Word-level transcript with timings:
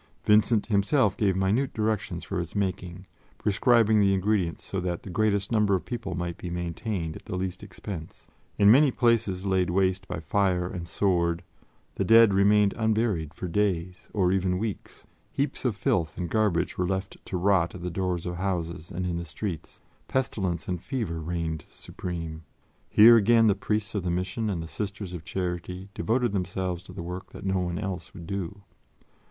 Vincent 0.25 0.65
himself 0.65 1.15
gave 1.15 1.35
minute 1.35 1.75
directions 1.75 2.23
for 2.23 2.41
its 2.41 2.55
making, 2.55 3.05
prescribing 3.37 3.99
the 3.99 4.15
ingredients 4.15 4.63
so 4.63 4.79
that 4.79 5.03
the 5.03 5.11
greatest 5.11 5.51
number 5.51 5.75
of 5.75 5.85
people 5.85 6.15
might 6.15 6.39
be 6.39 6.49
maintained 6.49 7.15
at 7.15 7.25
the 7.25 7.35
least 7.35 7.61
expense. 7.61 8.27
In 8.57 8.71
many 8.71 8.89
places 8.89 9.45
laid 9.45 9.69
waste 9.69 10.07
by 10.07 10.19
fire 10.19 10.65
and 10.65 10.87
sword, 10.87 11.43
the 11.97 12.03
dead 12.03 12.33
remained 12.33 12.73
unburied 12.79 13.35
for 13.35 13.47
days 13.47 14.09
or 14.11 14.31
even 14.31 14.57
weeks. 14.57 15.05
Heaps 15.33 15.65
of 15.65 15.75
filth 15.75 16.17
and 16.17 16.31
garbage 16.31 16.79
were 16.79 16.87
left 16.87 17.23
to 17.27 17.37
rot 17.37 17.75
at 17.75 17.83
the 17.83 17.91
doors 17.91 18.25
of 18.25 18.37
houses 18.37 18.89
and 18.89 19.05
in 19.05 19.17
the 19.17 19.23
streets; 19.25 19.81
pestilence 20.07 20.67
and 20.67 20.81
fever 20.81 21.19
reigned 21.19 21.67
supreme. 21.69 22.43
Here, 22.89 23.17
again, 23.17 23.45
the 23.45 23.53
Priests 23.53 23.93
of 23.93 24.01
the 24.01 24.09
Mission 24.09 24.49
and 24.49 24.63
the 24.63 24.67
Sisters 24.67 25.13
of 25.13 25.23
Charity 25.25 25.89
devoted 25.93 26.31
themselves 26.31 26.81
to 26.85 26.91
the 26.91 27.03
work 27.03 27.33
that 27.33 27.45
no 27.45 27.59
one 27.59 27.77
else 27.77 28.15
would 28.15 28.25
do. 28.25 28.63